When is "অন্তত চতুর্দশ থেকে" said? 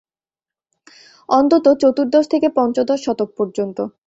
1.29-2.47